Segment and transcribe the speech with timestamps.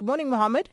[0.00, 0.70] Good morning, Mohammed.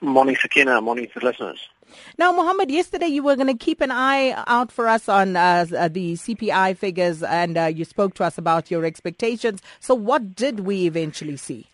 [0.00, 0.80] Morning, Sakina.
[0.80, 1.68] Morning to the listeners.
[2.16, 5.66] Now, Mohammed, yesterday you were going to keep an eye out for us on uh,
[5.76, 9.60] uh the CPI figures, and uh, you spoke to us about your expectations.
[9.78, 11.66] So, what did we eventually see?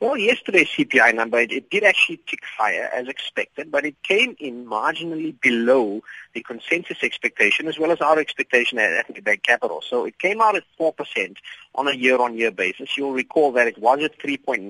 [0.00, 4.36] Well, yesterday's CPI number, it, it, did actually tick higher as expected, but it came
[4.38, 6.02] in marginally below
[6.34, 9.82] the consensus expectation as well as our expectation at Nedbank Capital.
[9.82, 11.36] So it came out at 4%
[11.74, 12.96] on a year-on-year basis.
[12.96, 14.66] You'll recall that it was at 3.9%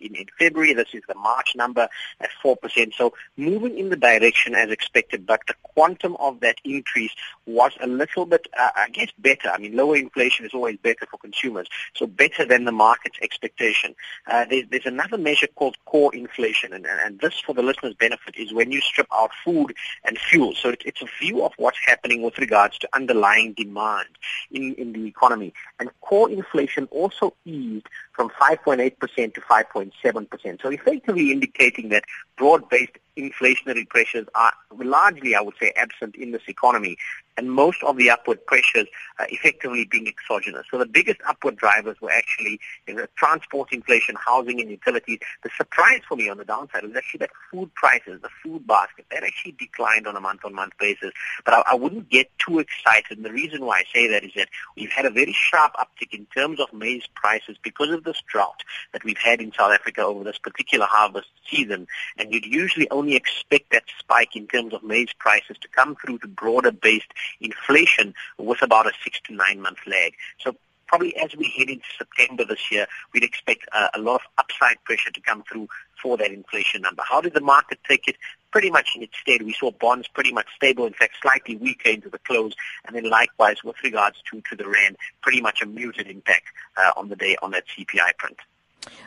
[0.00, 0.74] in, in February.
[0.74, 1.88] This is the March number
[2.20, 2.94] at 4%.
[2.94, 7.12] So moving in the direction as expected, but the quantum of that increase
[7.46, 9.50] was a little bit, uh, I guess, better.
[9.50, 13.94] I mean, lower inflation is always better for consumers, so better than the market's expectation.
[14.26, 18.36] Uh, there's, there's another measure called core inflation, and, and this, for the listeners' benefit,
[18.36, 20.54] is when you strip out food and fuel.
[20.54, 24.08] So it, it's a view of what's happening with regards to underlying demand
[24.50, 25.54] in, in the economy.
[25.80, 30.62] And core inflation also eased from 5.8% to 5.7%.
[30.62, 32.04] So effectively indicating that
[32.36, 36.96] broad-based inflationary pressures are largely, I would say, absent in this economy
[37.36, 38.86] and most of the upward pressures
[39.18, 40.66] uh, effectively being exogenous.
[40.70, 45.18] So the biggest upward drivers were actually you know, transport inflation, housing and utilities.
[45.42, 49.06] The surprise for me on the downside was actually that food prices, the food basket,
[49.10, 51.12] that actually declined on a month-on-month basis.
[51.44, 53.16] But I, I wouldn't get too excited.
[53.16, 56.12] And the reason why I say that is that we've had a very sharp uptick
[56.12, 60.02] in terms of maize prices because of this drought that we've had in South Africa
[60.02, 61.86] over this particular harvest season.
[62.18, 66.18] And you'd usually only expect that spike in terms of maize prices to come through
[66.18, 70.14] to broader-based inflation with about a six to nine month lag.
[70.38, 70.56] So
[70.92, 75.10] probably as we head into September this year, we'd expect a lot of upside pressure
[75.10, 75.66] to come through
[76.02, 77.02] for that inflation number.
[77.08, 78.16] How did the market take it?
[78.50, 79.40] Pretty much in its stead.
[79.42, 82.52] We saw bonds pretty much stable, in fact, slightly weaker into the close,
[82.86, 86.44] and then likewise with regards to, to the rand, pretty much a muted impact
[86.76, 88.36] uh, on the day on that CPI print.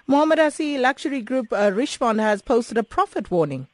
[0.07, 3.67] Mohammed Asi luxury group uh, Richemont has posted a profit warning.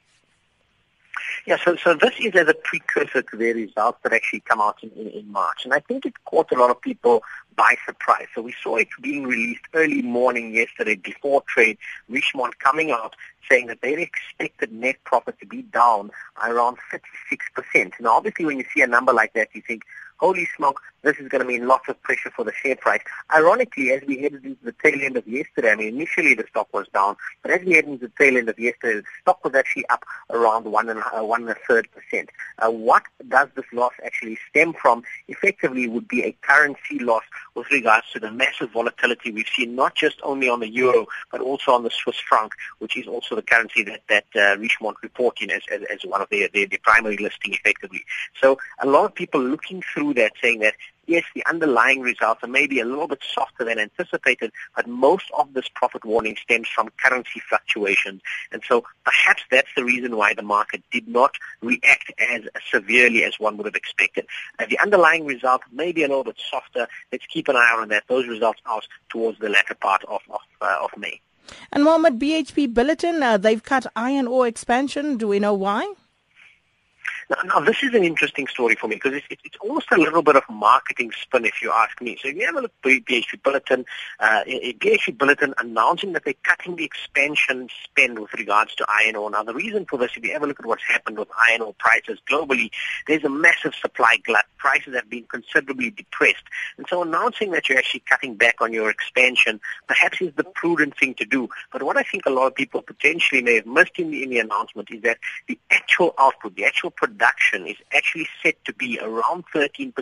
[1.47, 4.77] Yeah, so, so this is as a precursor to their results that actually come out
[4.83, 5.65] in, in, in March.
[5.65, 7.23] And I think it caught a lot of people
[7.55, 8.27] by surprise.
[8.35, 11.77] So we saw it being released early morning yesterday before trade,
[12.09, 13.15] Richemont coming out
[13.49, 16.11] saying that they expected net profit to be down
[16.43, 17.91] around 36%.
[17.99, 19.83] Now obviously when you see a number like that, you think,
[20.17, 23.01] holy smoke, this is going to mean lots of pressure for the share price.
[23.35, 26.71] Ironically, as we headed into the tail end of yesterday, I mean, initially the stock
[26.73, 29.55] was down, but as we headed into the tail end of yesterday, the stock was
[29.55, 32.29] actually up around one and, uh, one and a third percent.
[32.59, 35.03] Uh, what does this loss actually stem from?
[35.27, 37.23] Effectively would be a currency loss
[37.55, 41.41] with regards to the massive volatility we've seen, not just only on the euro, but
[41.41, 45.41] also on the Swiss franc, which is also the currency that, that uh, Richemont report
[45.41, 48.03] in as, as, as one of their, their, their primary listing effectively.
[48.39, 50.75] So a lot of people looking through that, saying that
[51.11, 55.53] yes, the underlying results are maybe a little bit softer than anticipated, but most of
[55.53, 58.21] this profit warning stems from currency fluctuations.
[58.51, 63.39] And so perhaps that's the reason why the market did not react as severely as
[63.39, 64.25] one would have expected.
[64.57, 66.87] Uh, the underlying result may be a little bit softer.
[67.11, 68.03] Let's keep an eye on that.
[68.07, 71.19] Those results out towards the latter part of, of, uh, of May.
[71.73, 75.17] And Mohammed, BHP Billiton, uh, they've cut iron ore expansion.
[75.17, 75.93] Do we know why?
[77.31, 80.21] Now, now, this is an interesting story for me because it's, it's almost a little
[80.21, 82.17] bit of marketing spin, if you ask me.
[82.21, 83.85] So if you have a look at BHP Bulletin,
[84.19, 89.31] uh, BHP Billiton announcing that they're cutting the expansion spend with regards to iron ore.
[89.31, 91.73] Now, the reason for this, if you ever look at what's happened with iron ore
[91.79, 92.69] prices globally,
[93.07, 94.43] there's a massive supply glut.
[94.57, 96.43] Prices have been considerably depressed.
[96.77, 100.97] And so announcing that you're actually cutting back on your expansion perhaps is the prudent
[100.97, 101.47] thing to do.
[101.71, 104.31] But what I think a lot of people potentially may have missed in the, in
[104.31, 105.17] the announcement is that
[105.47, 109.93] the actual output, the actual production production is actually set to be around 13%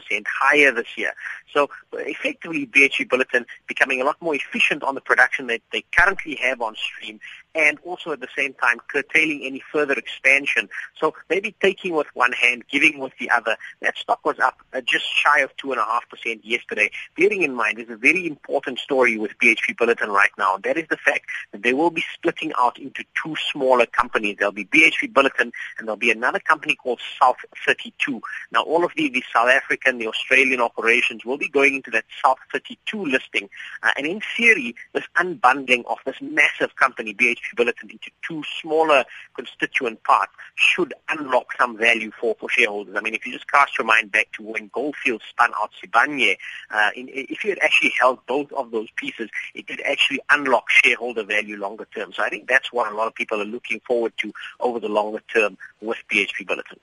[0.42, 1.14] higher this year.
[1.54, 6.36] So effectively, BHP Billiton becoming a lot more efficient on the production that they currently
[6.36, 7.20] have on stream
[7.56, 10.70] and also at the same time curtailing any further expansion.
[11.00, 13.58] So maybe taking with one hand, giving with the other.
[13.82, 16.92] That stock was up uh, just shy of 2.5% yesterday.
[17.18, 20.58] Bearing in mind, there's a very important story with BHP Billiton right now.
[20.64, 24.38] That is the fact that they will be splitting out into two smaller companies.
[24.38, 28.22] There'll be BHP Billiton and there'll be another company called South 32.
[28.52, 32.06] Now, all of the, the South African, the Australian operations will be going into that
[32.24, 33.50] South 32 listing.
[33.84, 39.06] Uh, and in theory, this unbundling of this massive company, BHP Billiton into two smaller
[39.36, 42.96] constituent parts should unlock some value for, for shareholders.
[42.98, 45.72] I mean, if you just cast your mind back to when Gold Fields spun out
[45.82, 46.38] Sibanye,
[46.72, 50.70] uh, in, if you had actually held both of those pieces, it did actually unlock
[50.70, 52.14] shareholder value longer term.
[52.14, 54.90] So I think that's what a lot of people are looking forward to over the
[54.90, 56.80] longer term with BHP Billiton.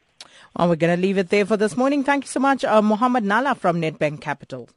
[0.56, 2.02] Well, we're going to leave it there for this morning.
[2.02, 4.68] Thank you so much, uh, Mohammed Nalla from Nedbank Capital.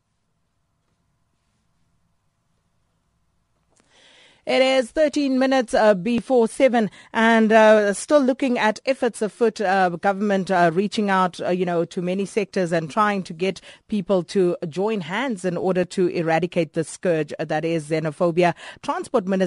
[4.49, 9.89] It is 13 minutes uh, before 7 and uh, still looking at efforts afoot, uh,
[9.89, 14.23] government uh, reaching out, uh, you know, to many sectors and trying to get people
[14.23, 18.55] to join hands in order to eradicate the scourge that is xenophobia.
[18.81, 19.39] Transport Minister